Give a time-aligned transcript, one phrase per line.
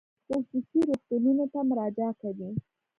[0.27, 2.49] خلک خصوصي روغتونونو ته مراجعه کوي.